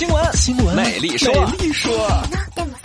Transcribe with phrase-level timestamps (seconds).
[0.00, 1.92] 新闻，新闻，美丽说，美丽说。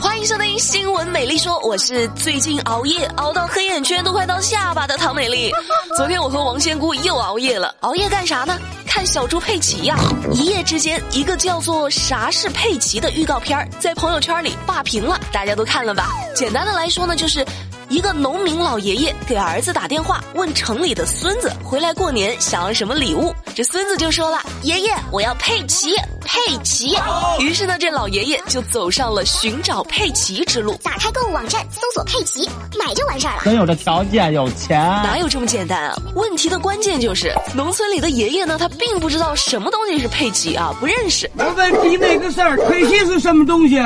[0.00, 5.52] 欢迎收听《新闻美丽说》，我是最近熬夜熬到黑眼圈都快到下巴的唐美丽。
[5.94, 8.58] 昨天我和王仙姑又熬夜了，熬夜干啥呢？
[8.86, 9.94] 看小猪佩奇呀！
[10.32, 16.08] 一夜之间，一个叫做《啥是佩奇》的预告片在朋友圈里霸屏了，大家都看了吧？
[16.34, 17.44] 简单的来说呢，就是。
[17.88, 23.34] 一个农民老爷爷给儿子打电话，问城里的孙子回来过年想要什么礼物。
[23.54, 25.94] 这孙子就说了：“爷爷，我要佩奇，
[26.24, 26.96] 佩奇。”
[27.38, 30.74] 于是呢，这老爷爷就走上了寻找佩奇之路。
[30.82, 33.42] 打开购物网站，搜索佩奇，买就完事儿了。
[33.44, 35.96] 真有这条件，有钱，哪有这么简单啊？
[36.14, 41.30] 问题的关键就是，农村里的爷爷呢，他并不知道什么东西是佩奇啊，不认识。
[41.36, 43.76] 我问你那个事儿，佩奇是什么东西？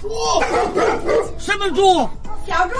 [0.00, 0.08] 猪？
[1.38, 2.08] 什么猪？
[2.48, 2.74] 小猪。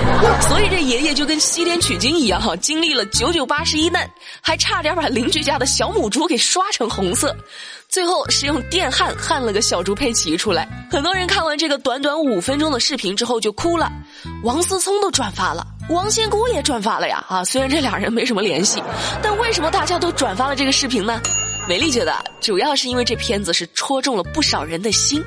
[0.40, 4.08] 所以这爷爷就跟西天取经一样哈，经历了九九八十一难，
[4.40, 7.34] 还差点把邻居家的小母猪给刷成红色，
[7.88, 10.68] 最后是用电焊焊了个小猪佩奇出来。
[10.90, 13.90] 很多人看完这个短短五分钟的视频之后就哭了，
[14.42, 17.44] 王思聪都转发了，王仙姑也转发了呀啊！
[17.44, 18.82] 虽然这俩人没什么联系，
[19.22, 21.20] 但为什么大家都转发了这个视频呢？
[21.68, 25.22] 美丽觉得，主要是因为这片子是戳中了不少人的心，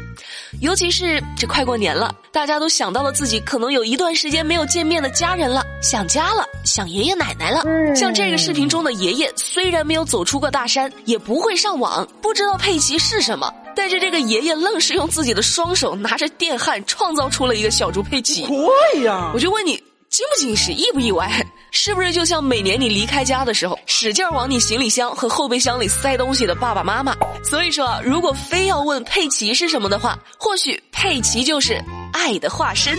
[0.60, 7.64] 尤其是这快过年了，大家都想到了自己可能有一段时间没有见面的家人了，想家了，想爷爷奶奶了。
[7.96, 18.46] 像这个视频中的爷爷，虽然没有走出过大山，也不会上网，不知道佩奇是什么，但是这个爷爷愣是用自己的双手拿着电焊创造出了一个小猪佩奇。
[18.48, 19.82] 对呀，我就问你。
[20.14, 21.44] 惊不惊喜，意不意外？
[21.76, 27.16] 是不是就像每年你离开家的时候，使劲往你行李箱和后备箱里塞东西的爸爸妈妈？
[27.44, 32.98] 所以说，如果非要问佩奇是什么的话，或许佩奇就是爱的化身。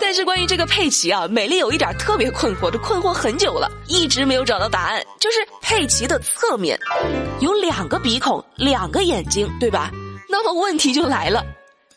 [0.00, 5.04] 但是关于这个佩奇啊，美丽有一点特别困惑，这困惑很久了，一直没有找到答案。
[5.20, 6.78] 就是佩奇的侧面
[7.40, 9.90] 有两个鼻孔，两个眼睛，对吧？
[10.30, 11.44] 那么问题就来了。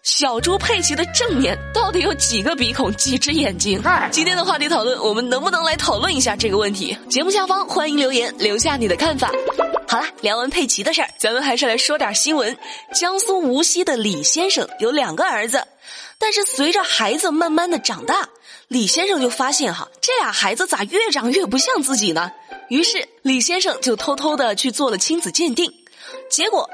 [0.05, 3.81] 小猪佩奇的正面到底有几个鼻孔、几只眼睛？
[4.11, 6.95] 今天的话题讨论，我们能不能来讨论一下这个问题？
[7.09, 9.31] 节目下方欢迎留言，留下你的看法。
[9.87, 12.55] 好了，聊完佩奇的事儿，咱们还是来说点新闻。
[12.93, 15.65] 江苏无锡的李先生有两个儿子，
[16.19, 18.29] 但是随着孩子慢慢的长大，
[18.67, 22.31] 李先生就发现哈，这俩孩子咋越长越不像自己呢？
[22.69, 25.73] 于是李先生就偷偷的去做了亲子鉴定，
[26.29, 26.69] 结果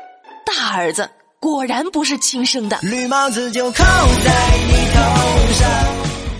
[0.46, 1.09] 大儿子。
[1.41, 3.84] 果然不是亲生的，绿帽子就扣
[4.24, 5.69] 在你头上。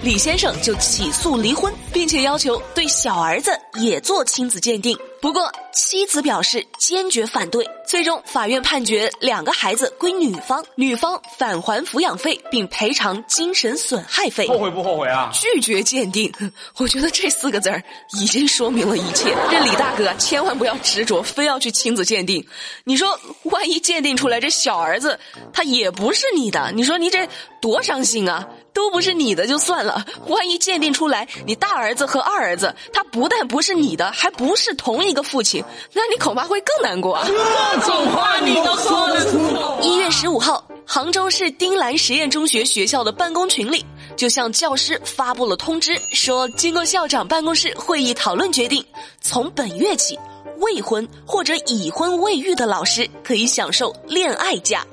[0.04, 4.96] 李先生就起诉离婚，并且要求对小儿子也做亲子鉴定。
[5.22, 14.48] 不过妻子表示坚决反对，最终法院判决两个孩子归女方，女方返还抚养费并赔偿精神损害费。
[14.48, 15.30] 后悔不后悔啊？
[15.32, 16.34] 拒绝鉴定，
[16.78, 17.84] 我觉得这四个字儿
[18.20, 19.32] 已经说明了一切。
[19.52, 22.44] 这李大哥千万不要执着，非要去亲子鉴定。
[22.84, 25.20] 你说万一鉴定出来这小儿子
[25.54, 27.30] 他也不是你的，你说你这
[27.62, 28.48] 多伤心啊！
[28.74, 35.64] 都不是你的就算了，万一鉴定出来你大儿子和二儿子他不但不是你的，还不是同一个父亲，
[35.94, 37.26] 那你恐怕会更难过啊。
[37.26, 39.80] 这种话你都说得出口？
[39.82, 43.86] 一月十五号，杭州市丁兰实验中学学校的办公群里
[44.16, 48.86] 就向教师发布了通知，说经过校长办公室会议讨论决定，
[49.22, 50.20] 从本月起，
[50.58, 54.86] 未婚或者已婚未育的老师可以享受恋爱假。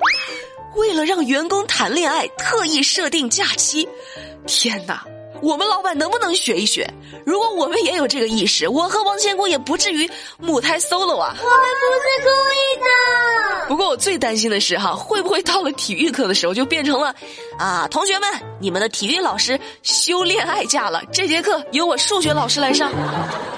[0.75, 3.87] 为了让员工谈恋爱，特意设定假期。
[4.45, 5.03] 天哪！
[5.41, 6.87] 我们老板能不能学一学？
[7.25, 11.35] 如果我们也有这个意识，我和王千姑也不至于母胎 solo 啊。
[11.37, 13.67] 我们不是故意的。
[13.67, 17.13] 不过我最担心的是哈，会不会到了体育课的时候就变成了，
[17.57, 18.29] 啊，同学们，
[18.59, 22.91] 你们的体育老师休恋爱假了，这节课由我数学老师来上。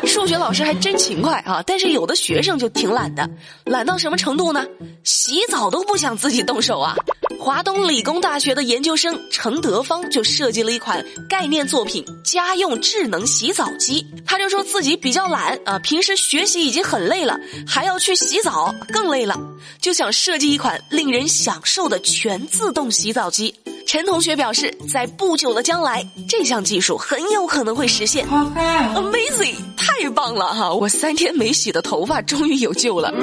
[0.05, 3.29] 数学老师还真勤快啊，但是有的学生就挺懒的，
[3.65, 4.65] 懒到什么程度呢？
[5.03, 6.95] 洗澡都不想自己动手啊。
[7.43, 14.05] 华东理工大学的研究生程德芳就设计了一款概念作品——家用智能洗澡机。
[14.27, 17.35] 他就说自己比较懒啊，平时学习已经很累了，
[17.65, 19.35] 还要去洗澡，更累了，
[19.81, 23.55] 就想设计一款令人享受的全自动洗澡机。
[23.91, 28.25] 陈同学表示，在不久的将来，这项技术很有可能会实现。
[28.25, 30.73] Amazing，太棒了哈！
[30.73, 33.13] 我三天没洗的头发终于有救了。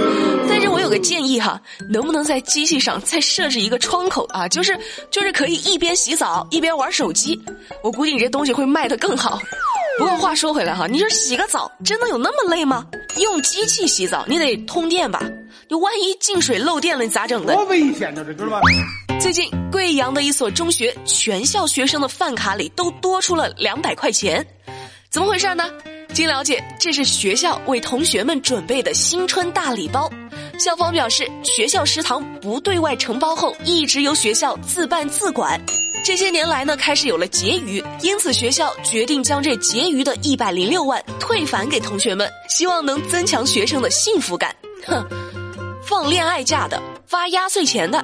[0.46, 4.46] 但是我有个建议哈，能不能在机器上再设置一个窗口啊？
[4.46, 4.78] 就是
[5.10, 7.40] 就是可以一边洗澡一边玩手机。
[7.82, 9.40] 我估计你这东西会卖得更好。
[9.98, 12.84] 不过话说回来哈，你说洗个澡真的有那么累吗？
[13.16, 15.22] 用机器洗澡你得通电吧？
[15.66, 17.54] 你万一进水漏电了，你咋整的？
[17.54, 18.60] 多危险呢，这知道吧？
[19.20, 24.46] 最近，贵阳的一所中学全校学生的饭卡里都多出了两百块钱，
[25.10, 25.64] 怎么回事呢？
[26.14, 30.08] 经了解，这是学校为同学们准备的新春大礼包。
[30.56, 35.60] 校方表示，学校食堂不对外承包后，一直由学校自办自管。
[36.04, 44.54] 这些年来呢，开始有了结余，因此学校决定将这结余的一百零六万退返给同学们，希望能增强学生的幸福感。
[44.86, 45.04] 哼，
[45.84, 48.02] 放恋爱假的，发压岁钱的，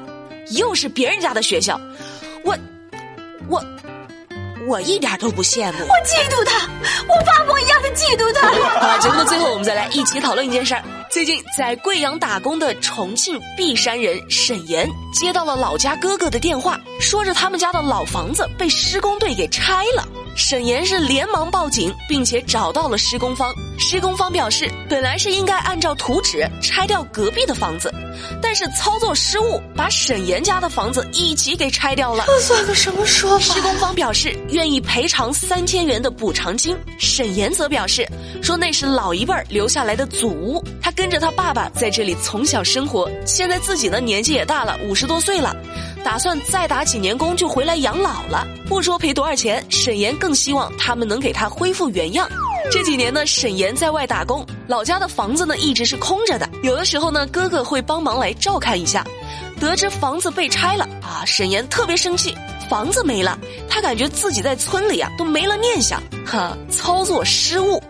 [0.50, 1.80] 又是别人家的学校，
[2.44, 2.56] 我，
[3.48, 3.64] 我。
[4.66, 6.66] 我一点都不羡慕，我嫉妒他，
[7.06, 8.48] 我发疯一样的嫉妒他。
[8.80, 10.82] 好，节目的最后，我们再来一起讨论一件事儿。
[11.10, 20.08] 最近在贵阳打工的重庆璧山人沈岩接到了老家哥哥的电话，说着他们家的老房子被施工队给拆了。
[20.36, 23.54] 沈岩是连忙报警，并且找到了施工方。
[23.78, 27.92] 施工方表示，本来是应该按照图纸拆掉隔壁的房子，
[28.42, 32.24] 但是操作失误，把沈岩家的房子一起给拆掉了。
[32.26, 33.54] 这算个什么说法？
[33.54, 36.76] 施工方表示愿意赔偿三千元的补偿金。
[36.98, 38.06] 沈岩则表示
[38.42, 45.54] 说那是老一辈儿留下来的祖屋，他跟着他爸爸在这里从小生活，现在自己的年纪也大了，五十多岁了。
[46.04, 52.28] 打算再打几年工就回来养老了，不说赔多少钱，沈岩更希望他们能给他恢复原样。
[52.70, 59.04] 这几年呢，沈岩在外打工，老家的房子呢一直是空着的，有的时候呢，哥哥会帮忙来照看一下。
[59.58, 62.36] 得知房子被拆了啊，沈岩特别生气，
[62.68, 66.02] 房子没了，他感觉自己在村里啊都没了念想。
[66.26, 67.82] 哈，操作失误，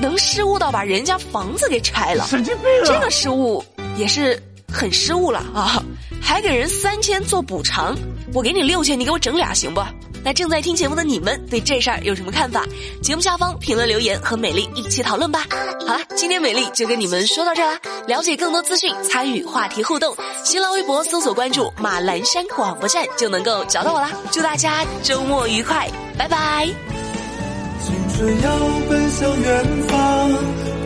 [0.00, 2.64] 能失误到把人家房子给拆了， 神经病！
[2.84, 3.64] 这个失误
[3.96, 4.40] 也是
[4.72, 5.80] 很失误了啊。
[6.20, 7.96] 还给人三千做补偿，
[8.32, 9.82] 我给你六千，你给我整俩行不？
[10.22, 12.66] 那正在听节目的你们对这事儿有什么看法？
[13.02, 15.46] 节目下方评论留言和美丽一起讨论吧。
[15.86, 17.80] 好了，今天美丽就跟你们说到这啦。
[18.06, 20.14] 了解更多资讯，参与话题互动，
[20.44, 24.10] 新浪微博搜索关注马栏山广播站就能够找到我啦。
[24.30, 25.88] 祝大家周末愉快，
[26.18, 26.68] 拜拜。
[27.82, 28.58] 青春要
[28.90, 30.30] 奔向远方，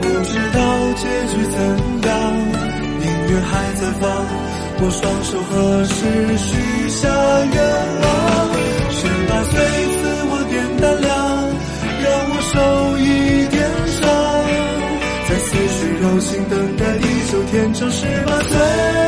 [0.00, 2.32] 不知道结局怎样，
[3.02, 4.63] 音乐还在放。
[4.76, 5.94] 我双手合十，
[6.36, 7.56] 许下愿
[8.02, 8.06] 望。
[8.90, 9.52] 十八岁
[9.94, 9.96] 赐
[10.30, 11.10] 我点胆量，
[12.02, 12.54] 让我受
[12.98, 13.02] 一
[13.48, 13.56] 点
[13.88, 14.02] 伤。
[15.26, 19.03] 在思绪柔情等待地久天长，十八岁。